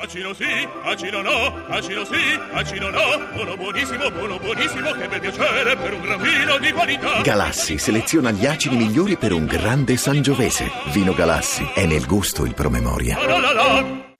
Acino 0.00 0.32
sì, 0.32 0.44
acino 0.84 1.22
no, 1.22 1.66
acino 1.66 2.04
sì, 2.04 2.38
acino 2.52 2.88
no. 2.88 3.00
Buono 3.34 3.56
buonissimo, 3.56 4.10
buono 4.12 4.38
buonissimo, 4.38 4.92
che 4.92 5.08
bel 5.08 5.18
piacere 5.18 5.76
per 5.76 5.92
un 5.92 6.00
gran 6.00 6.20
vino 6.20 6.56
di 6.58 6.70
qualità. 6.70 7.20
Galassi 7.20 7.78
seleziona 7.78 8.30
gli 8.30 8.46
acidi 8.46 8.76
migliori 8.76 9.16
per 9.16 9.32
un 9.32 9.44
grande 9.44 9.96
sangiovese. 9.96 10.70
Vino 10.92 11.12
Galassi 11.14 11.68
è 11.74 11.84
nel 11.84 12.06
gusto 12.06 12.44
il 12.44 12.54
promemoria. 12.54 13.18
La 13.26 13.38
la 13.38 13.52
la. 13.52 14.14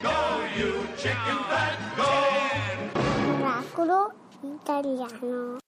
Oracolo 3.39 4.13
italiano. 4.43 5.59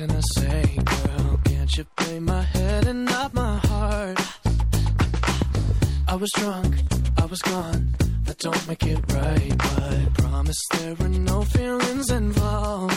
Can 0.00 0.10
I 0.12 0.20
say, 0.34 0.78
girl? 0.82 1.40
Can't 1.44 1.76
you 1.76 1.84
play 1.96 2.20
my 2.20 2.40
head 2.40 2.86
and 2.86 3.04
not 3.04 3.34
my 3.34 3.58
heart? 3.58 4.18
I 6.08 6.14
was 6.14 6.30
drunk, 6.36 6.74
I 7.18 7.26
was 7.26 7.42
gone. 7.42 7.94
That 8.24 8.38
don't 8.38 8.66
make 8.66 8.82
it 8.84 9.00
right, 9.12 9.52
but 9.58 9.82
I 9.82 10.08
promise 10.14 10.60
there 10.78 10.94
were 10.94 11.08
no 11.08 11.42
feelings 11.42 12.10
involved. 12.10 12.89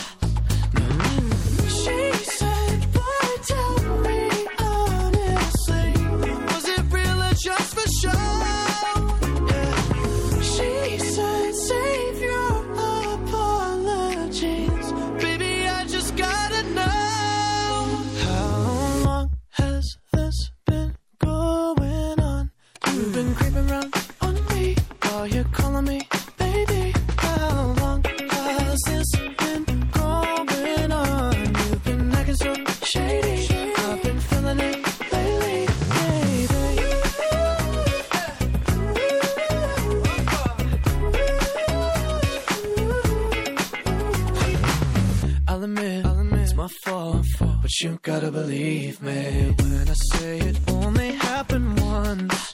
You 47.84 47.98
gotta 48.00 48.30
believe 48.30 49.02
me 49.02 49.54
when 49.58 49.88
I 49.88 49.92
say 49.92 50.38
it 50.38 50.58
only 50.68 51.12
happened 51.12 51.78
once. 51.80 52.53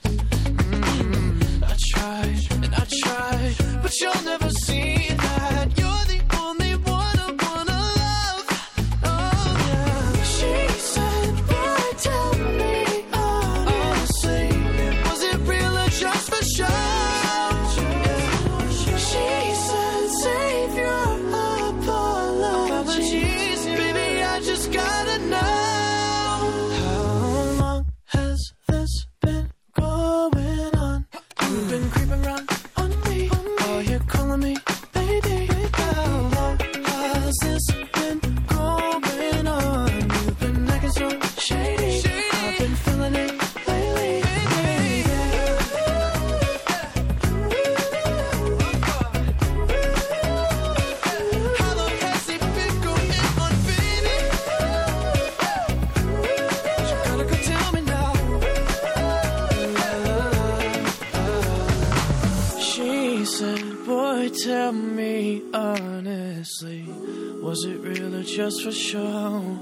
Just 68.36 68.62
for 68.62 68.70
show? 68.70 69.58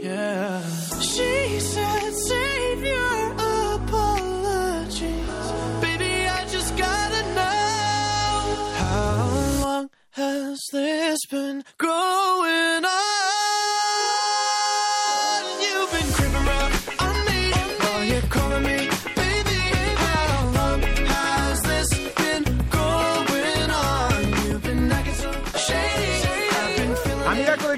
Yeah. 0.00 0.62
She 1.00 1.58
said, 1.58 2.12
Save 2.14 2.82
your 2.82 3.32
apologies. 3.74 5.46
Baby, 5.80 6.28
I 6.28 6.46
just 6.48 6.76
gotta 6.76 7.22
know. 7.34 8.72
How 8.76 9.60
long 9.62 9.90
has 10.10 10.60
this 10.72 11.26
been 11.26 11.64
going 11.78 12.17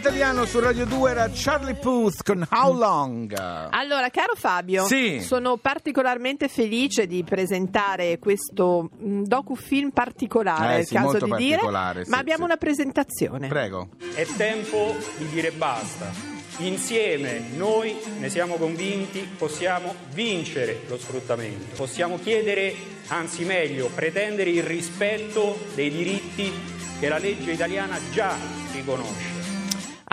Italiano 0.00 0.46
su 0.46 0.58
Radio 0.60 0.86
2 0.86 1.10
era 1.10 1.30
Charlie 1.30 1.74
Puth 1.74 2.22
con 2.22 2.48
How 2.50 2.74
Long. 2.74 3.34
Allora, 3.68 4.08
caro 4.08 4.32
Fabio, 4.34 4.86
Sì. 4.86 5.20
sono 5.20 5.58
particolarmente 5.58 6.48
felice 6.48 7.06
di 7.06 7.22
presentare 7.22 8.18
questo 8.18 8.88
mm, 8.98 9.24
docufilm 9.24 9.90
particolare, 9.90 10.76
Eh 10.76 10.78
è 10.78 10.84
sì, 10.84 10.94
il 10.94 11.00
caso 11.00 11.10
molto 11.10 11.24
di 11.26 11.32
dire, 11.32 11.56
particolare, 11.56 12.04
sì, 12.04 12.10
ma 12.10 12.16
abbiamo 12.16 12.38
sì. 12.38 12.44
una 12.44 12.56
presentazione. 12.56 13.48
Prego. 13.48 13.88
È 14.14 14.24
tempo 14.38 14.96
di 15.18 15.28
dire 15.28 15.50
basta. 15.50 16.10
Insieme 16.60 17.50
noi 17.56 17.94
ne 18.20 18.30
siamo 18.30 18.54
convinti, 18.54 19.28
possiamo 19.36 19.94
vincere 20.14 20.80
lo 20.88 20.96
sfruttamento, 20.96 21.76
possiamo 21.76 22.18
chiedere, 22.18 22.74
anzi 23.08 23.44
meglio, 23.44 23.90
pretendere 23.94 24.48
il 24.48 24.62
rispetto 24.62 25.58
dei 25.74 25.90
diritti 25.90 26.50
che 26.98 27.06
la 27.08 27.18
legge 27.18 27.52
italiana 27.52 27.98
già 28.10 28.34
riconosce. 28.72 29.39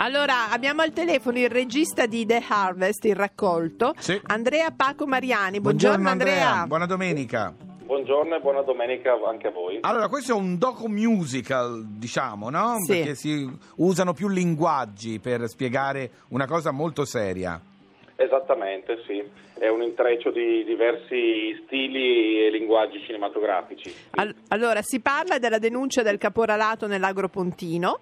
Allora, 0.08 0.50
abbiamo 0.50 0.82
al 0.82 0.92
telefono 0.92 1.38
il 1.40 1.50
regista 1.50 2.06
di 2.06 2.24
The 2.24 2.40
Harvest, 2.48 3.04
il 3.06 3.16
raccolto, 3.16 3.94
Sì. 3.98 4.20
Andrea 4.26 4.70
Paco 4.70 5.06
Mariani. 5.08 5.60
Buongiorno, 5.60 6.08
Andrea. 6.08 6.66
Buona 6.68 6.86
domenica. 6.86 7.52
Buongiorno 7.82 8.36
e 8.36 8.40
buona 8.40 8.62
domenica 8.62 9.14
anche 9.28 9.48
a 9.48 9.50
voi. 9.50 9.78
Allora, 9.80 10.06
questo 10.08 10.32
è 10.32 10.34
un 10.36 10.56
docu 10.56 10.86
musical, 10.86 11.84
diciamo, 11.84 12.48
no? 12.48 12.76
Sì. 12.84 12.92
Perché 12.98 13.14
si 13.16 13.50
usano 13.76 14.12
più 14.12 14.28
linguaggi 14.28 15.18
per 15.18 15.48
spiegare 15.48 16.10
una 16.28 16.46
cosa 16.46 16.70
molto 16.70 17.04
seria. 17.04 17.60
Esattamente, 18.14 19.02
sì. 19.04 19.20
È 19.58 19.66
un 19.68 19.82
intreccio 19.82 20.30
di 20.30 20.62
diversi 20.64 21.60
stili 21.64 22.44
e 22.46 22.50
linguaggi 22.52 23.02
cinematografici. 23.04 23.92
Al- 24.10 24.34
allora, 24.48 24.80
si 24.82 25.00
parla 25.00 25.38
della 25.38 25.58
denuncia 25.58 26.02
del 26.02 26.18
caporalato 26.18 26.86
nell'Agropontino 26.86 27.98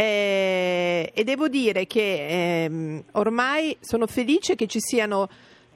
e 0.00 1.22
devo 1.24 1.48
dire 1.48 1.86
che 1.86 2.64
ehm, 2.64 3.04
ormai 3.12 3.76
sono 3.80 4.06
felice 4.06 4.54
che 4.54 4.68
ci 4.68 4.78
siano 4.80 5.28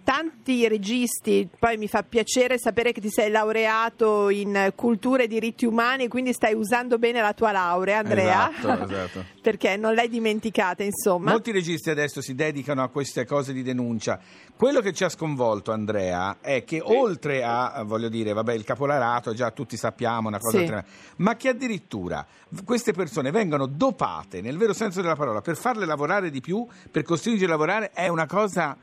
tanti 0.04 0.66
registi, 0.69 1.49
poi 1.58 1.76
mi 1.76 1.88
fa 1.88 2.02
piacere 2.02 2.58
sapere 2.58 2.93
che 2.93 3.00
ti 3.00 3.10
sei 3.10 3.31
laureato 3.31 4.28
in 4.31 4.72
cultura 4.75 5.22
e 5.22 5.28
diritti 5.28 5.64
umani, 5.64 6.08
quindi 6.08 6.32
stai 6.32 6.54
usando 6.54 6.99
bene 6.99 7.20
la 7.20 7.32
tua 7.32 7.52
laurea, 7.52 7.99
Andrea, 7.99 8.50
Esatto, 8.50 8.84
esatto. 8.93 9.25
perché 9.40 9.76
non 9.76 9.94
l'hai 9.94 10.08
dimenticata, 10.08 10.82
insomma. 10.82 11.31
Molti 11.31 11.50
registi 11.52 11.90
adesso 11.90 12.20
si 12.20 12.34
dedicano 12.34 12.82
a 12.82 12.88
queste 12.88 13.25
cose 13.25 13.52
di 13.52 13.62
denuncia. 13.62 14.19
Quello 14.56 14.81
che 14.81 14.93
ci 14.93 15.02
ha 15.04 15.08
sconvolto, 15.08 15.72
Andrea, 15.72 16.37
è 16.40 16.62
che 16.64 16.81
oltre 16.82 17.43
a, 17.43 17.82
voglio 17.84 18.08
dire, 18.08 18.32
vabbè, 18.32 18.52
il 18.52 18.64
capolarato, 18.64 19.34
già 19.34 19.50
tutti 19.50 19.76
sappiamo, 19.76 20.28
una 20.28 20.38
cosa 20.38 20.58
Sì. 20.58 20.64
tremenda, 20.64 20.88
ma 21.16 21.37
che 21.37 21.49
addirittura 21.49 22.25
queste 22.64 22.93
persone 22.93 23.31
vengono 23.31 23.66
dopate, 23.66 24.40
nel 24.40 24.56
vero 24.56 24.72
senso 24.72 25.00
della 25.00 25.16
parola, 25.16 25.40
per 25.40 25.56
farle 25.56 25.84
lavorare 25.87 26.31
di 26.31 26.40
più, 26.40 26.64
per 26.90 27.02
costringerle 27.02 27.46
a 27.46 27.56
lavorare, 27.56 27.90
è 27.93 28.08
una 28.08 28.26
cosa 28.26 28.76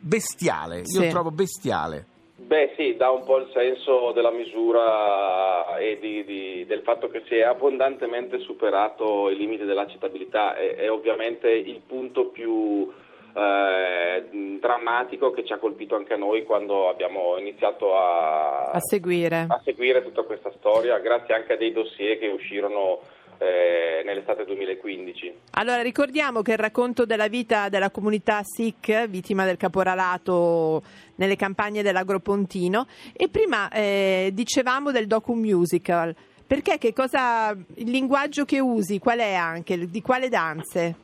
bestiale. 0.00 0.78
Io 0.78 1.02
Sì. 1.02 1.08
trovo 1.08 1.30
bestiale. 1.30 2.06
Beh, 2.36 2.74
sì, 2.76 2.96
dà 2.96 3.10
un 3.10 3.24
po' 3.24 3.38
il 3.38 3.48
senso 3.52 4.10
della 4.12 4.30
misura 4.32 5.76
e 5.78 5.98
di- 6.00 6.24
di- 6.24 6.66
del 6.66 6.80
fatto 6.82 7.08
che 7.08 7.22
si 7.28 7.36
è 7.36 7.42
abbondantemente 7.42 8.40
superato 8.40 9.30
i 9.30 9.36
limiti 9.36 9.64
dell'accettabilità. 9.64 10.54
È, 10.56 10.74
è 10.74 10.90
ovviamente 10.90 11.48
il 11.50 11.80
punto 11.86 12.26
più 12.26 12.92
eh, 13.34 14.58
drammatico 14.60 15.30
che 15.30 15.44
ci 15.46 15.54
ha 15.54 15.58
colpito 15.58 15.96
anche 15.96 16.12
a 16.12 16.18
noi 16.18 16.42
quando 16.44 16.90
abbiamo 16.90 17.38
iniziato 17.38 17.96
a, 17.96 18.64
A 18.72 18.80
seguire. 18.80 19.46
a 19.48 19.58
seguire 19.64 20.02
tutta 20.02 20.22
questa 20.24 20.52
storia, 20.58 20.98
grazie 20.98 21.34
anche 21.34 21.54
a 21.54 21.56
dei 21.56 21.72
dossier 21.72 22.18
che 22.18 22.26
uscirono 22.28 23.00
eh, 23.42 24.02
nell'estate 24.04 24.44
2015. 24.44 25.34
Allora 25.52 25.82
ricordiamo 25.82 26.42
che 26.42 26.52
il 26.52 26.58
racconto 26.58 27.04
della 27.04 27.26
vita 27.26 27.68
della 27.68 27.90
comunità 27.90 28.40
Sikh, 28.42 29.06
vittima 29.08 29.44
del 29.44 29.56
caporalato 29.56 30.82
nelle 31.16 31.36
campagne 31.36 31.82
dell'Agropontino, 31.82 32.86
e 33.12 33.28
prima 33.28 33.68
eh, 33.70 34.30
dicevamo 34.32 34.92
del 34.92 35.06
docu 35.06 35.32
musical. 35.34 36.14
Perché 36.46 36.78
che 36.78 36.92
cosa 36.92 37.50
il 37.50 37.90
linguaggio 37.90 38.44
che 38.44 38.60
usi, 38.60 38.98
qual 38.98 39.18
è 39.18 39.34
anche, 39.34 39.88
di 39.88 40.02
quale 40.02 40.28
danze? 40.28 40.94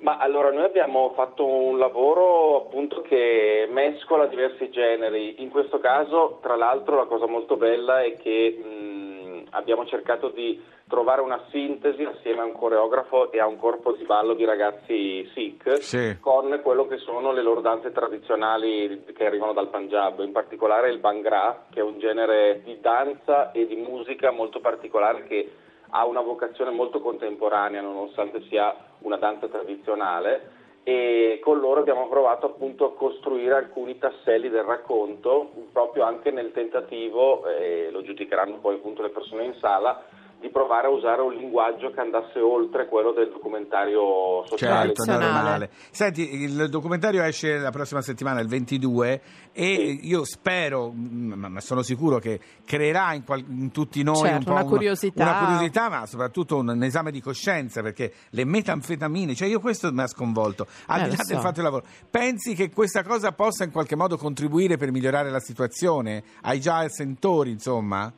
Ma 0.00 0.18
allora 0.18 0.50
noi 0.50 0.64
abbiamo 0.64 1.12
fatto 1.14 1.46
un 1.46 1.78
lavoro 1.78 2.66
appunto 2.66 3.02
che 3.02 3.68
mescola 3.70 4.26
diversi 4.26 4.68
generi. 4.68 5.40
In 5.40 5.48
questo 5.48 5.78
caso, 5.78 6.40
tra 6.42 6.56
l'altro, 6.56 6.96
la 6.96 7.04
cosa 7.04 7.26
molto 7.26 7.56
bella 7.56 8.02
è 8.02 8.16
che 8.16 8.58
mh, 8.58 9.46
abbiamo 9.50 9.86
cercato 9.86 10.28
di 10.28 10.60
trovare 10.92 11.22
una 11.22 11.42
sintesi 11.48 12.02
assieme 12.04 12.42
a 12.42 12.44
un 12.44 12.52
coreografo 12.52 13.32
e 13.32 13.40
a 13.40 13.46
un 13.46 13.56
corpo 13.56 13.92
di 13.92 14.04
ballo 14.04 14.34
di 14.34 14.44
ragazzi 14.44 15.26
Sikh 15.32 15.80
Sì. 15.80 16.18
con 16.20 16.60
quello 16.62 16.86
che 16.86 16.98
sono 16.98 17.32
le 17.32 17.40
loro 17.40 17.62
danze 17.62 17.92
tradizionali 17.92 19.02
che 19.16 19.24
arrivano 19.24 19.54
dal 19.54 19.70
Punjab, 19.70 20.20
in 20.20 20.32
particolare 20.32 20.90
il 20.90 20.98
Bhangra, 20.98 21.64
che 21.72 21.80
è 21.80 21.82
un 21.82 21.98
genere 21.98 22.60
di 22.62 22.78
danza 22.78 23.52
e 23.52 23.66
di 23.66 23.76
musica 23.76 24.30
molto 24.32 24.60
particolare 24.60 25.24
che 25.24 25.50
ha 25.88 26.04
una 26.04 26.20
vocazione 26.20 26.70
molto 26.70 27.00
contemporanea 27.00 27.80
nonostante 27.80 28.42
sia 28.48 28.76
una 28.98 29.16
danza 29.16 29.48
tradizionale 29.48 30.60
e 30.82 31.40
con 31.42 31.58
loro 31.58 31.80
abbiamo 31.80 32.06
provato 32.08 32.44
appunto 32.44 32.84
a 32.84 32.94
costruire 32.94 33.54
alcuni 33.54 33.96
tasselli 33.98 34.50
del 34.50 34.64
racconto 34.64 35.52
proprio 35.72 36.02
anche 36.02 36.30
nel 36.30 36.52
tentativo, 36.52 37.46
e 37.46 37.88
lo 37.90 38.02
giudicheranno 38.02 38.58
poi 38.58 38.74
appunto 38.74 39.00
le 39.00 39.08
persone 39.08 39.44
in 39.44 39.54
sala, 39.58 40.20
di 40.42 40.50
provare 40.50 40.88
a 40.88 40.90
usare 40.90 41.22
un 41.22 41.32
linguaggio 41.32 41.90
che 41.92 42.00
andasse 42.00 42.40
oltre 42.40 42.88
quello 42.88 43.12
del 43.12 43.30
documentario 43.30 44.44
sociale. 44.46 44.92
Certo, 44.92 45.04
normale. 45.10 45.70
Senti, 45.90 46.42
il 46.42 46.68
documentario 46.68 47.22
esce 47.22 47.58
la 47.58 47.70
prossima 47.70 48.02
settimana, 48.02 48.40
il 48.40 48.48
22, 48.48 49.22
e 49.52 49.72
io 50.02 50.24
spero, 50.24 50.90
mm, 50.92 51.32
ma 51.34 51.60
sono 51.60 51.82
sicuro 51.82 52.18
che 52.18 52.40
creerà 52.66 53.12
in, 53.14 53.24
qual- 53.24 53.44
in 53.48 53.70
tutti 53.70 54.02
noi 54.02 54.16
Certo, 54.16 54.36
un 54.38 54.44
po' 54.44 54.50
una 54.52 54.64
curiosità. 54.64 55.22
una 55.22 55.38
curiosità, 55.44 55.88
ma 55.88 56.06
soprattutto 56.06 56.56
un, 56.56 56.68
un 56.68 56.82
esame 56.82 57.12
di 57.12 57.20
coscienza, 57.20 57.80
perché 57.80 58.12
le 58.30 58.44
metanfetamine, 58.44 59.34
cioè 59.36 59.46
io 59.48 59.60
questo 59.60 59.92
mi 59.92 60.02
ha 60.02 60.06
sconvolto, 60.08 60.66
al 60.86 61.02
Eh, 61.02 61.04
di 61.04 61.16
là 61.16 61.22
del 61.24 61.36
so. 61.36 61.40
fatto 61.40 61.54
del 61.54 61.64
lavoro. 61.64 61.84
Pensi 62.10 62.54
che 62.54 62.70
questa 62.70 63.04
cosa 63.04 63.30
possa 63.32 63.62
in 63.64 63.70
qualche 63.70 63.94
modo 63.94 64.16
contribuire 64.16 64.76
per 64.76 64.90
migliorare 64.90 65.30
la 65.30 65.40
situazione? 65.40 66.22
Hai 66.42 66.58
già 66.60 66.88
sentori, 66.88 67.50
insomma? 67.50 68.12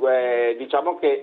Beh, 0.00 0.50
eh, 0.50 0.56
diciamo 0.56 0.98
che 0.98 1.20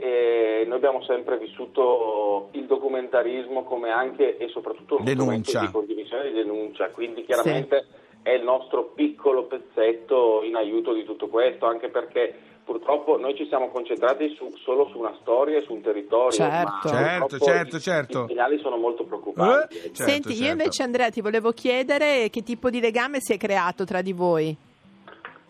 eh, 0.62 0.66
noi 0.66 0.78
abbiamo 0.78 1.02
sempre 1.04 1.38
vissuto 1.40 2.50
il 2.52 2.66
documentarismo 2.66 3.64
come 3.64 3.90
anche 3.90 4.38
e 4.38 4.48
soprattutto 4.50 4.98
un 4.98 5.04
Denuncia. 5.04 5.62
di 5.62 5.72
condivisione 5.72 6.26
e 6.26 6.28
di 6.30 6.36
denuncia, 6.36 6.90
quindi 6.92 7.24
chiaramente 7.26 7.86
è 8.22 8.32
il 8.32 8.44
nostro 8.44 8.92
piccolo 8.94 9.46
pezzetto 9.46 10.44
in 10.44 10.56
aiuto 10.56 10.94
di 10.94 11.04
tutto 11.06 11.28
questo, 11.28 11.66
anche 11.66 11.90
perché 11.90 12.36
purtroppo 12.64 13.18
noi 13.18 13.34
ci 13.36 13.48
siamo 13.48 13.70
concentrati 13.70 14.36
su- 14.36 14.52
solo 14.64 14.88
su 14.90 15.00
una 15.00 15.16
storia 15.22 15.58
e 15.58 15.64
su 15.64 15.74
un 15.74 15.82
territorio, 15.82 16.32
Certo. 16.32 16.54
ma 16.54 16.80
Certo, 16.84 17.26
purtroppo 17.28 17.46
certo, 17.46 17.76
i- 17.78 17.80
certo. 17.80 18.24
i 18.24 18.28
segnali 18.28 18.60
sono 18.60 18.76
molto 18.78 19.06
preoccupanti. 19.06 19.76
Eh? 19.78 19.80
Certo, 19.94 20.04
Senti, 20.04 20.30
io 20.30 20.36
certo. 20.36 20.52
invece 20.52 20.84
Andrea 20.84 21.10
ti 21.10 21.22
volevo 21.22 21.52
chiedere 21.52 22.30
che 22.30 22.44
tipo 22.44 22.70
di 22.70 22.80
legame 22.82 23.20
si 23.22 23.34
è 23.34 23.38
creato 23.38 23.86
tra 23.86 24.02
di 24.02 24.12
voi? 24.14 24.56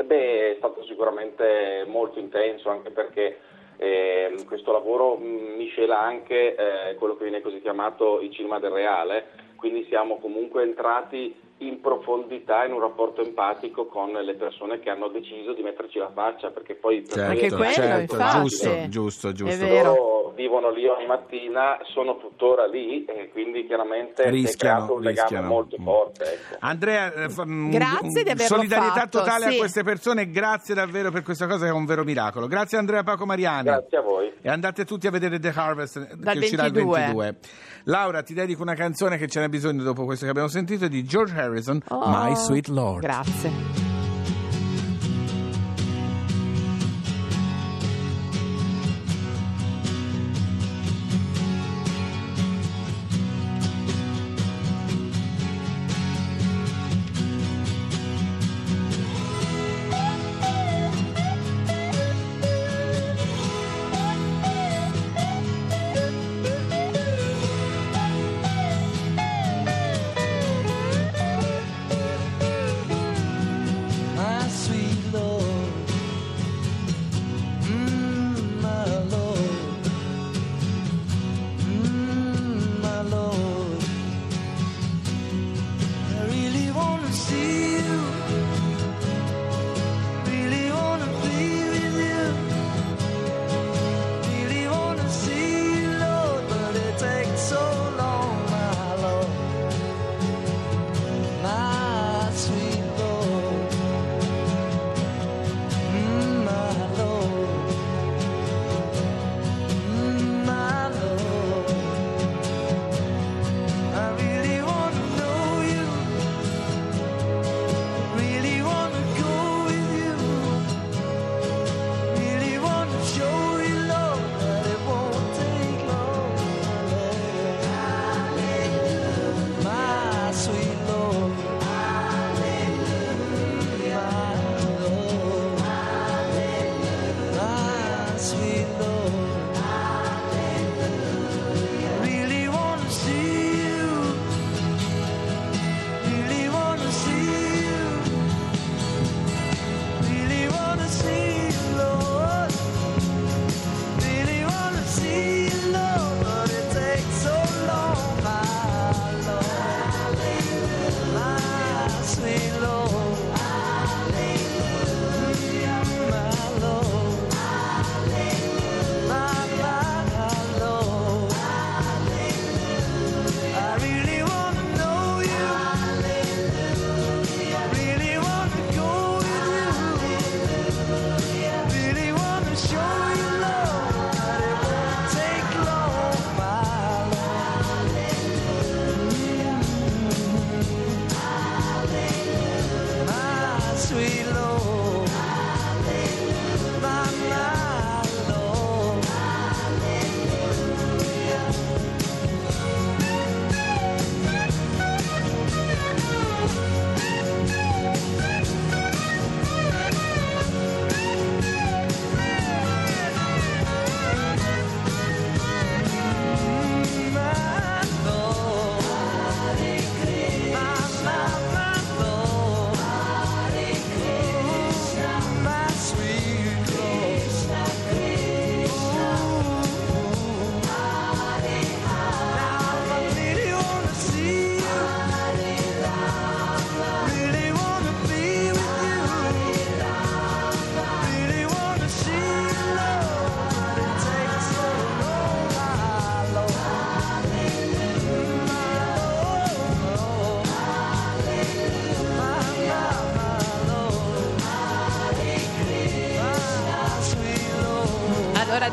Beh, 0.07 0.53
è 0.53 0.55
stato 0.57 0.85
sicuramente 0.85 1.83
molto 1.85 2.17
intenso 2.17 2.69
anche 2.69 2.91
perché 2.91 3.39
ehm, 3.75 4.45
questo 4.45 4.71
lavoro 4.71 5.17
miscela 5.17 5.99
anche 5.99 6.55
eh, 6.55 6.95
quello 6.95 7.17
che 7.17 7.23
viene 7.25 7.41
così 7.41 7.59
chiamato 7.59 8.21
il 8.21 8.31
cinema 8.31 8.57
del 8.57 8.71
reale, 8.71 9.25
quindi 9.57 9.85
siamo 9.89 10.17
comunque 10.19 10.63
entrati 10.63 11.35
in 11.59 11.81
profondità 11.81 12.63
in 12.63 12.71
un 12.71 12.79
rapporto 12.79 13.21
empatico 13.21 13.87
con 13.87 14.11
le 14.11 14.35
persone 14.35 14.79
che 14.79 14.89
hanno 14.89 15.09
deciso 15.09 15.51
di 15.51 15.61
metterci 15.61 15.97
la 15.97 16.11
faccia, 16.13 16.51
perché 16.51 16.75
poi 16.75 17.01
per 17.01 17.13
Certo, 17.13 17.21
noi 17.21 17.31
Anche 17.31 17.45
è 17.47 17.57
quello, 17.57 17.71
certo, 17.73 18.39
giusto, 18.39 18.87
giusto, 18.87 19.31
giusto. 19.33 19.65
È 19.65 19.67
vero. 19.67 20.16
Vivono 20.37 20.69
lì 20.69 20.85
ogni 20.87 21.07
mattina, 21.07 21.77
sono 21.93 22.17
tuttora 22.17 22.65
lì 22.67 23.03
e 23.05 23.29
quindi 23.31 23.65
chiaramente 23.65 24.21
si 24.21 24.27
è 24.27 24.31
Rischiano, 24.31 24.75
creato 24.77 24.93
un 24.93 25.01
legame 25.01 25.27
rischiano. 25.27 25.47
molto 25.47 25.75
Mm. 25.79 25.83
forte. 25.83 26.23
Ecco. 26.23 26.55
Andrea, 26.59 27.13
eh, 27.13 27.27
mm, 27.45 27.71
Grazie 27.71 28.23
di 28.23 28.29
averlo 28.29 28.55
solidarietà 28.55 28.93
fatto, 29.01 29.17
totale 29.19 29.49
sì. 29.49 29.55
a 29.55 29.57
queste 29.59 29.83
persone, 29.83 30.29
grazie 30.29 30.75
davvero 30.75 31.11
per 31.11 31.23
questa 31.23 31.47
cosa 31.47 31.65
che 31.65 31.71
è 31.71 31.73
un 31.73 31.85
vero 31.85 32.03
miracolo. 32.03 32.47
Grazie 32.47 32.77
Andrea 32.77 33.03
Paco 33.03 33.25
Mariani. 33.25 33.63
Grazie 33.63 33.97
a 33.97 34.01
voi. 34.01 34.31
E 34.41 34.49
andate 34.49 34.85
tutti 34.85 35.07
a 35.07 35.11
vedere 35.11 35.39
The 35.39 35.51
Harvest 35.53 35.97
eh, 35.97 36.15
Dal 36.15 36.33
che 36.33 36.39
uscirà 36.39 36.65
il 36.65 36.71
22. 36.71 36.99
22. 36.99 37.35
Laura, 37.85 38.21
ti 38.21 38.33
dedico 38.33 38.61
una 38.61 38.75
canzone 38.75 39.17
che 39.17 39.27
ce 39.27 39.39
n'è 39.39 39.49
bisogno 39.49 39.81
dopo 39.81 40.05
questo 40.05 40.25
che 40.25 40.31
abbiamo 40.31 40.49
sentito 40.49 40.85
è 40.85 40.89
di 40.89 41.03
George 41.03 41.33
Harrison, 41.33 41.81
Oh, 41.89 42.03
My 42.05 42.35
Sweet 42.35 42.67
Lord. 42.67 43.01
Grazie. 43.01 43.86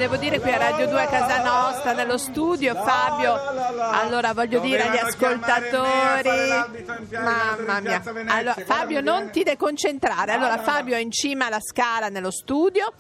Devo 0.04 0.16
dire 0.16 0.38
qui 0.38 0.52
a 0.52 0.58
Radio 0.58 0.86
2 0.86 1.00
a 1.00 1.06
casa 1.06 1.42
nostra, 1.42 1.94
nello 1.94 2.18
studio, 2.18 2.74
Fabio. 2.74 3.32
Allora, 3.80 4.34
voglio 4.34 4.60
dire 4.60 4.86
agli 4.86 4.98
ascoltatori. 4.98 6.28
Mamma 7.10 7.80
mia. 7.80 8.02
Allora, 8.26 8.54
Fabio, 8.66 9.00
non 9.00 9.30
ti 9.30 9.42
deconcentrare. 9.44 10.32
Allora. 10.32 10.58
Fabio 10.58 10.94
è 10.94 10.98
in 10.98 11.10
cima 11.10 11.46
alla 11.46 11.58
scala 11.58 12.10
nello 12.10 12.30
studio 12.30 12.92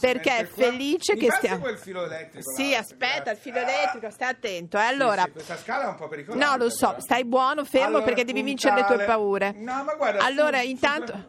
perché 0.00 0.36
è 0.36 0.44
felice 0.44 1.16
che 1.16 1.30
stiamo. 1.30 1.60
quel 1.60 1.78
filo 1.78 2.04
elettrico 2.04 2.52
Sì, 2.52 2.74
aspetta, 2.74 3.30
il 3.30 3.38
filo 3.38 3.56
elettrico, 3.56 4.10
stai 4.10 4.28
attento. 4.28 4.76
eh. 4.76 4.82
Allora, 4.82 5.26
questa 5.32 5.56
scala 5.56 5.84
è 5.84 5.86
un 5.86 5.94
po' 5.94 6.08
pericolosa. 6.08 6.44
No, 6.46 6.56
lo 6.58 6.68
so, 6.68 6.96
stai 6.98 7.24
buono, 7.24 7.64
fermo 7.64 8.02
perché 8.02 8.22
devi 8.24 8.42
vincere 8.42 8.74
le 8.74 8.84
tue 8.84 9.04
paure. 9.06 9.54
No, 9.56 9.82
ma 9.82 9.94
guarda, 9.94 10.22
allora, 10.26 10.60
intanto. 10.60 11.28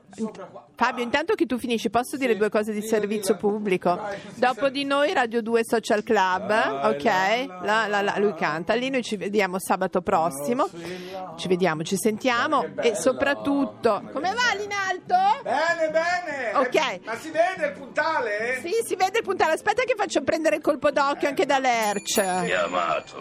Fabio, 0.76 1.04
intanto 1.04 1.36
che 1.36 1.46
tu 1.46 1.58
finisci, 1.58 1.90
posso 1.90 2.18
dire 2.18 2.36
due 2.36 2.50
cose 2.50 2.74
di 2.74 2.82
servizio 2.82 3.38
pubblico? 3.38 3.98
Dopo 4.36 4.68
di 4.70 4.84
noi, 4.84 5.14
Radio 5.22 5.44
2 5.44 5.62
Social 5.64 6.02
Club, 6.04 6.50
La, 6.50 6.90
ok? 6.90 7.04
la, 7.04 7.46
La, 7.62 7.88
la, 7.88 8.02
la, 8.02 8.18
lui 8.18 8.34
canta 8.34 8.74
lì, 8.74 8.90
noi 8.90 9.04
ci 9.04 9.18
vediamo 9.18 9.60
sabato 9.60 10.02
prossimo. 10.02 10.68
la. 11.12 11.36
Ci 11.38 11.48
vediamo, 11.48 11.84
ci 11.84 11.96
sentiamo 11.96 12.66
e 12.82 12.96
soprattutto. 12.96 14.02
Come 14.12 14.34
va 14.34 14.58
lì 14.58 14.64
in 14.64 14.72
alto? 14.72 15.42
Bene, 15.44 15.92
bene. 15.92 16.52
Ok. 16.56 17.06
Ma 17.06 17.16
si 17.18 17.30
vede 17.30 17.68
il 17.68 17.74
puntale? 17.74 18.62
Sì, 18.64 18.72
si 18.84 18.96
vede 18.96 19.20
il 19.20 19.24
puntale. 19.24 19.54
Aspetta 19.54 19.84
che 19.84 19.94
faccio 19.96 20.24
prendere 20.24 20.56
il 20.56 20.62
colpo 20.64 20.90
d'occhio 20.90 21.28
anche 21.28 21.46
da 21.46 21.60
Lerch. 21.60 22.18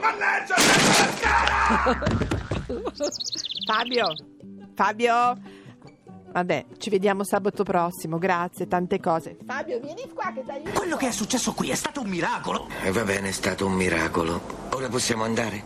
Mannaggia, 0.00 0.54
la 0.56 1.08
scala! 1.18 1.98
Fabio, 3.66 4.06
Fabio. 4.74 5.58
Vabbè, 6.32 6.64
ci 6.78 6.90
vediamo 6.90 7.24
sabato 7.24 7.64
prossimo, 7.64 8.18
grazie, 8.18 8.68
tante 8.68 9.00
cose. 9.00 9.36
Fabio, 9.44 9.80
vieni 9.80 10.08
qua 10.14 10.32
che 10.32 10.42
ti 10.44 10.50
aiuto. 10.50 10.70
Quello 10.72 10.96
che 10.96 11.08
è 11.08 11.12
successo 11.12 11.52
qui 11.52 11.70
è 11.70 11.74
stato 11.74 12.00
un 12.00 12.08
miracolo. 12.08 12.68
E 12.82 12.90
va 12.92 13.04
bene, 13.04 13.28
è 13.28 13.32
stato 13.32 13.66
un 13.66 13.72
miracolo. 13.72 14.40
Ora 14.70 14.88
possiamo 14.88 15.24
andare? 15.24 15.64